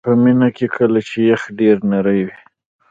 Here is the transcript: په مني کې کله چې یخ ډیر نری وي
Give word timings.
په 0.05 0.11
مني 0.21 0.49
کې 0.57 0.67
کله 0.75 0.99
چې 1.09 1.17
یخ 1.31 1.41
ډیر 1.59 1.75
نری 1.91 2.21
وي 2.27 2.37